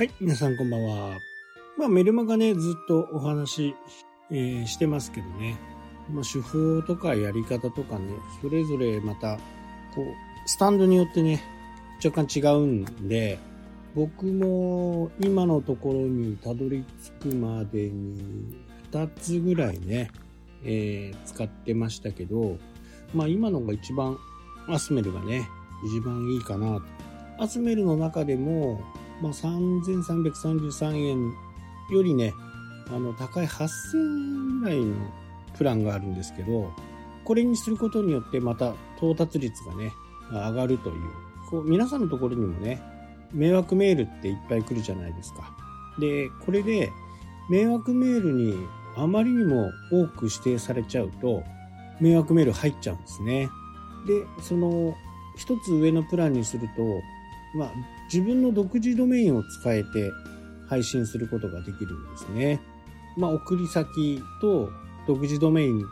[0.00, 1.18] はい、皆さんこんばんは。
[1.76, 3.74] まあ、メルマガね、ずっとお話、
[4.30, 5.58] えーしてますけどね。
[6.10, 9.36] まあ、手法とかやり方とかね、それぞれまた、
[9.94, 10.04] こう、
[10.46, 11.42] スタンドによってね、
[12.02, 13.38] 若干違うんで、
[13.94, 16.82] 僕も今のところにたどり
[17.20, 18.56] 着くまでに
[18.92, 20.10] 2つぐらいね、
[20.64, 22.56] えー使ってましたけど、
[23.12, 24.16] まあ今のが一番
[24.66, 25.46] アスメルがね、
[25.84, 26.82] 一番いいかなと。
[27.38, 28.80] アスメルの中でも、
[29.20, 31.34] まあ3333円
[31.90, 32.32] よりね、
[32.88, 34.94] あの高い8000円ぐらいの
[35.56, 36.72] プランがあるんですけど、
[37.24, 39.92] これにすることによってまた到達率がね、
[40.30, 40.96] 上がるという。
[41.50, 42.80] こう皆さんのところにもね、
[43.32, 45.54] 迷惑メールっていっぱい来るじゃないですか。
[45.98, 46.90] で、これで
[47.48, 48.54] 迷惑メールに
[48.96, 51.42] あまりにも多く指定されちゃうと、
[52.00, 53.48] 迷惑メール入っちゃうんですね。
[54.06, 54.94] で、その
[55.36, 56.82] 一つ上のプランにすると、
[57.56, 57.72] まあ
[58.12, 60.10] 自分の独自ドメインを使えて
[60.68, 62.60] 配信することができるんですね。
[63.16, 64.70] まあ送り先と
[65.06, 65.84] 独自ドメイン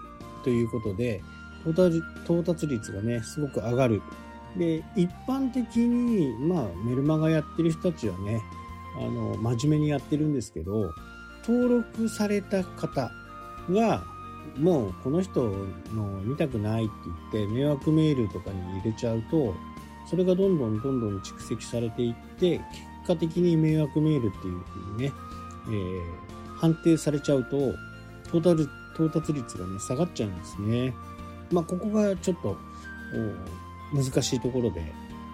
[0.45, 1.23] ということで、
[1.67, 4.03] 到達率がね、すごく上がる。
[4.57, 8.41] で、一般的に、まあ、メルマガやってる人たちはね、
[8.97, 10.93] あの、真面目にやってるんですけど、
[11.47, 13.11] 登録された方
[13.71, 14.05] が、
[14.57, 15.43] もうこの人
[15.95, 16.93] の見たくないって
[17.33, 19.55] 言って、迷惑メールとかに入れちゃうと、
[20.09, 22.65] それがどんどんどんどん蓄積されていって、結
[23.07, 25.13] 果的に迷惑メールっていうふうにね、
[25.69, 26.29] えー
[26.59, 27.73] 判定されちゃうと、
[28.33, 30.93] トータル、到達率がね、下がっちゃうんですね。
[31.53, 32.57] まあ、ここがちょっと、
[33.95, 34.83] 難しいところで、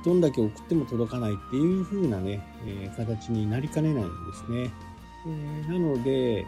[0.04, 4.70] どんだけ送っても届かないっていう風なね、えー形になりかねないんですね。
[5.26, 6.44] えーなので、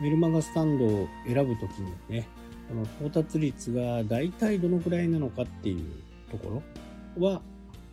[0.00, 2.28] メルマガスタンドを選ぶときにね、
[2.68, 5.84] この到達率が大体どのくらいなのかっていう
[6.30, 6.62] とこ
[7.18, 7.42] ろは、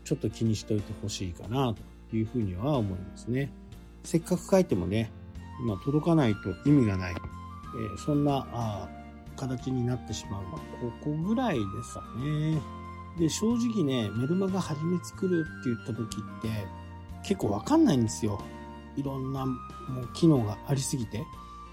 [0.04, 1.74] ちょっと気にしておいてほしいかな
[2.10, 3.52] というふうには思いますね。
[4.04, 5.12] せっかく書いてもね、
[5.66, 7.14] まあ、届かないと意味がない。
[7.14, 8.90] えーそんなあ
[9.36, 10.44] 形になってしまう。
[10.44, 12.60] まあ、ここぐらいですかね。
[13.18, 16.50] で、正直ね、メルマガ初め作るって言った時って、
[17.24, 18.42] 結構わかんないんですよ。
[18.98, 19.54] いろんなも
[20.02, 21.24] う機能がありすぎて。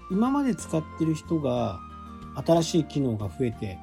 [0.09, 1.79] 今まで使ってる人が
[2.45, 3.77] 新しい機能が増えて、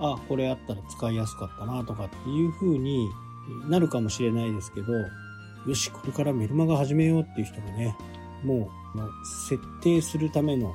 [0.00, 3.08] あ、これあったら使いやすかったなとかっていう風に
[3.68, 4.92] なるかもしれないですけど、
[5.66, 7.96] よし、これからメルマガ始めようっていう人がね、
[8.44, 9.10] もう、もう
[9.48, 10.72] 設定するための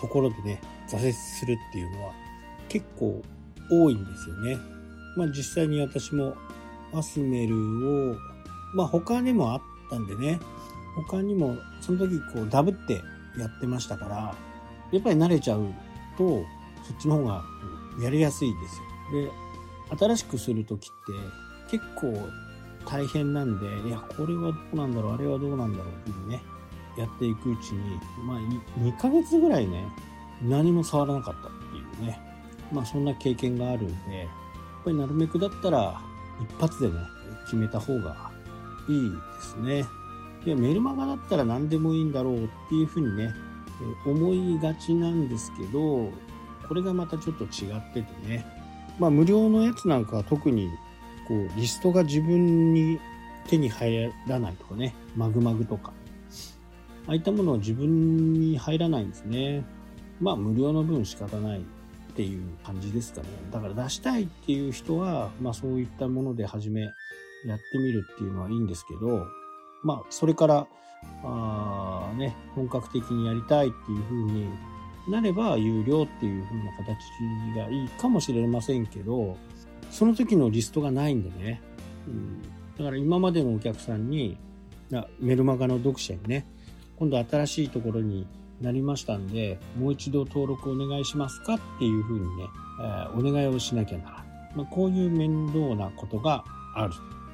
[0.00, 2.12] ところでね、挫折するっていうのは
[2.68, 3.22] 結構
[3.70, 4.56] 多いんですよね。
[5.16, 6.36] まあ実際に私も
[6.92, 8.16] アスメルを、
[8.74, 9.60] まあ他にもあっ
[9.90, 10.38] たんでね、
[10.94, 13.02] 他にもその時こうダブって
[13.38, 14.34] やってましたから、
[14.92, 15.66] やっぱり慣れちゃう
[16.16, 16.44] と、
[16.86, 17.42] そっちの方が
[18.00, 18.80] やりやすいです
[19.16, 19.22] よ。
[19.22, 22.28] で、新しくする時って結構
[22.84, 26.42] 大変なんで、いや、これはどうなんだろう、あれはどうなんだろうっていうね、
[26.96, 28.38] やっていくうちに、まあ、
[28.78, 29.86] 2ヶ月ぐらいね、
[30.42, 32.20] 何も触らなかったっていうね、
[32.72, 34.28] まあ、そんな経験があるんで、やっ
[34.84, 36.00] ぱりなるべくだったら、
[36.40, 36.94] 一発でね、
[37.44, 38.30] 決めた方が
[38.88, 39.84] いいですね。
[40.44, 43.32] で、メルマガだったら何でもいいんだろうっていうふうにね、
[44.04, 46.10] 思いがちなんですけど、
[46.68, 48.46] これがまたちょっと違っててね、
[48.98, 50.70] まあ、無料のやつなんかは特に、
[51.28, 52.98] こう、リストが自分に
[53.48, 55.92] 手に入らないとかね、マグマグとか、
[57.06, 59.64] ああいったものは自分に入らないんですね。
[60.20, 61.62] まあ無料の分仕方ないっ
[62.14, 63.28] ていう感じですかね。
[63.52, 66.92] だから出したいっていう人は、まあそういったもので始めやっ
[67.70, 69.24] てみるっていうのはいいんですけど、
[69.84, 70.66] まあそれから、
[71.22, 74.48] あーね、本格的にやりたいっていう風に
[75.08, 76.96] なれば有料っていう風な形
[77.56, 79.36] がいいかもしれませんけど、
[79.90, 81.60] その時のリストがないんでね。
[82.06, 82.42] うん、
[82.76, 84.36] だから今までのお客さんに、
[85.20, 86.46] メルマガの読者にね、
[86.98, 88.26] 今度新しいところに
[88.60, 92.44] なりましたんで、もう一度登録お願いしますかっていうふうにね、
[92.80, 94.26] えーお願いをしなきゃならない。
[94.56, 96.92] まあ、こういう面倒なことがある。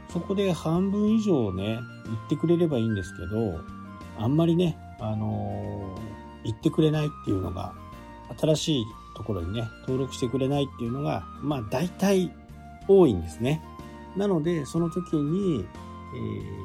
[0.08, 3.60] そこで半分以上ね、言ってくれればいいんですけど、
[4.18, 7.72] あんまりね、あのー言ってくれないっていうのが、
[8.36, 8.84] 新しい
[9.14, 12.32] ところにね、登録してくれないっていうのが、まあ大体
[12.88, 13.62] 多いんですね。
[14.16, 15.64] なので、その時に、
[16.14, 16.18] え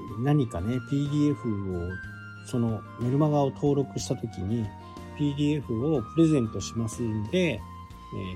[0.04, 1.92] ー何かね、PDF を
[2.46, 4.66] そのメルマガを登録した時に
[5.18, 7.60] PDF をプレゼントしますんで、え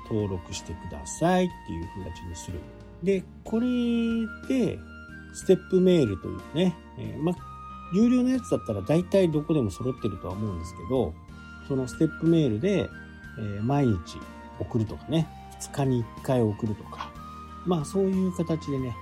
[0.09, 2.59] 登録してくださいっていう形にする。
[3.03, 3.67] で、これ
[4.47, 4.77] で、
[5.33, 7.33] ステップメールというね、えま、
[7.93, 11.13] 有料のやつだったら大体どこでも揃ってるとは思うんですけど、
[11.67, 12.89] そのステップメールで、
[13.39, 14.19] え毎日
[14.59, 15.27] 送るとかね、
[15.61, 17.10] 2日に1回送るとか、
[17.65, 18.95] まあそういう形でね、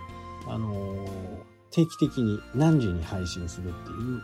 [0.48, 4.22] あのー定期的に何時に配信するっていう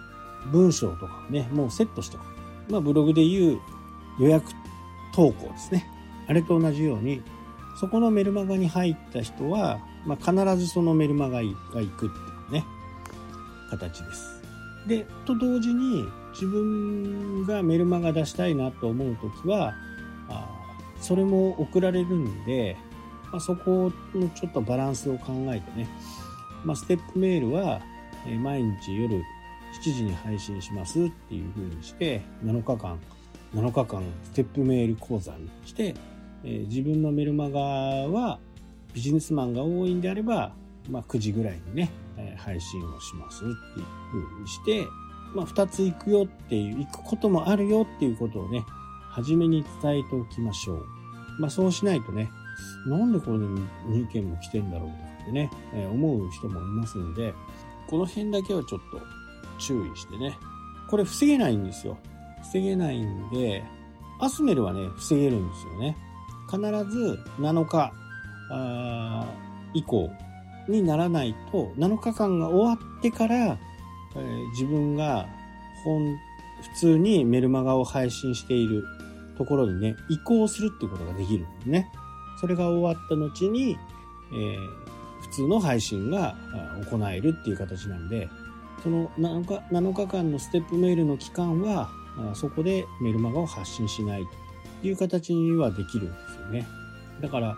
[0.51, 2.25] 文章とかね、もうセットしておく。
[2.69, 3.59] まあ、ブログで言う
[4.19, 4.51] 予約
[5.13, 5.87] 投稿ですね。
[6.27, 7.21] あれと同じように、
[7.79, 11.55] そこのメルマガに入った人は、まあ、必ずそのメルマガが行
[11.87, 12.65] くっていうね、
[13.69, 14.41] 形です。
[14.87, 19.73] で、と同時に、自分がメルマガ出したいなと思うときは、
[20.29, 20.49] あ
[20.99, 22.77] それも送られるんで、
[23.35, 25.89] まあ、そこのちょっとバランスを考えてね、
[26.63, 27.81] まあ、ステップメールは、
[28.41, 29.21] 毎日夜7
[29.81, 32.97] 時に配信しますっていう風にして、7日間、
[33.53, 35.95] 7日間ステップメール講座にして、
[36.45, 38.39] え自分のメルマガは
[38.93, 40.53] ビジネスマンが多いんであれば、
[40.89, 41.91] まあ、9時ぐらいにね、
[42.37, 43.55] 配信をしますっていう
[44.29, 44.87] 風にして、
[45.35, 48.63] まあ、2つ行くよっていう、行くこともあるよっていうことをね、
[49.09, 50.85] 初めに伝えておきましょう。
[51.37, 52.31] まあ、そうしないとね、
[52.87, 53.61] なんでこれに
[54.01, 54.89] 意見も来てんだろう
[55.23, 57.33] ってね、え思う人もいますんで、
[57.89, 59.01] この辺だけはちょっと
[59.59, 60.37] 注意してね。
[60.89, 61.97] これ防げないんですよ。
[62.43, 63.63] 防げないんで、
[64.19, 65.97] アスメルはね、防げるんですよね。
[66.49, 66.59] 必
[66.89, 67.91] ず7日
[69.73, 70.09] 以降
[70.67, 73.57] にならないと、7日間が終わってから、
[74.15, 75.27] えー、自分が
[75.83, 76.17] 本、
[76.73, 78.85] 普通にメルマガを配信している
[79.37, 81.91] ところにね、移行するってことができるんですね。
[82.39, 83.77] それが終わった後に、
[84.31, 86.35] えー、普通の配信が
[86.89, 88.29] 行えるっていう形なんで、
[88.83, 91.89] その7日 ,7 日間のステップメールの期間は、
[92.33, 94.23] そこでメルマガを発信しない
[94.81, 96.67] という形にはできるんですよね。
[97.21, 97.57] だから、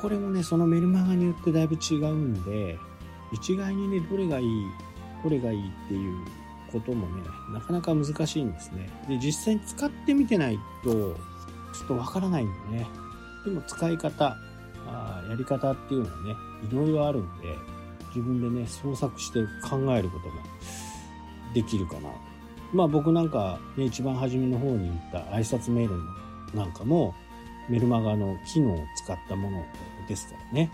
[0.00, 2.78] これもね、そのメルマガによってだいぶ違うんで、
[3.32, 4.46] 一概にね、どれがいい、
[5.24, 6.16] どれがいいっていう
[6.70, 7.22] こともね、
[7.52, 8.88] なかなか難しいんですね。
[9.08, 12.86] で、実際に使ってみてないと、ちょっとわからないんでね。
[13.44, 14.36] でも使い方、
[14.86, 16.36] あやり方っていうのはね、
[16.70, 17.54] いろいろあるんで、
[18.08, 20.32] 自分でね、創作して考えることも
[21.54, 22.10] できるかな。
[22.72, 27.14] まあ僕なんか、ね、一番初めの方に言った挨拶メールなんかも、
[27.68, 29.64] メルマガの機能を使ったもの
[30.08, 30.72] ですからね。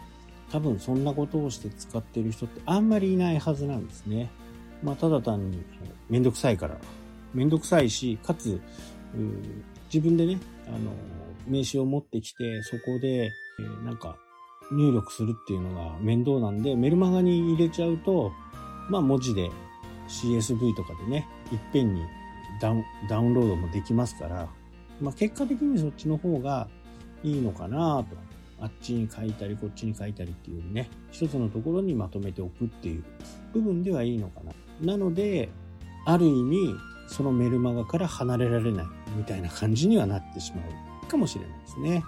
[0.51, 4.31] 多分そんなことをして使ってる人ってあんまりいないはずなんですね。
[4.83, 5.63] まあただ単に
[6.09, 6.79] めんどくさいから。
[7.33, 8.61] めんどくさいし、かつ、
[9.93, 10.93] 自分でね、あの、
[11.47, 14.17] 名刺を持ってきて、そこで、えー、なんか、
[14.73, 18.33] 入力するっていうのが面倒なんで、メルマガに入れちゃうと、
[18.89, 19.51] まあ文字で
[20.09, 22.03] CSV とかでね、いっぺんに
[22.61, 24.49] ダウンダウンロードもできますから、
[25.01, 26.69] まあ結果的にそっちの方が
[27.23, 28.25] いいのかなと。
[28.61, 33.05] あっちに書いたり、こっちに書いたりっていうね、一つのところにまとめておくっていう
[33.53, 34.41] 部分ではいいのか
[34.81, 34.95] な。
[34.95, 35.51] なので、
[36.07, 36.75] ある意味、
[37.09, 40.63] そのメルマガから離れられないみたいな感じにはなってしま
[41.05, 42.03] うかもしれないですね。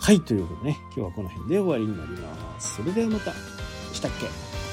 [0.00, 2.76] はい、ということでね、今日はこの辺で終わりになります。
[2.76, 3.32] それではまた。
[3.92, 4.63] したっけ？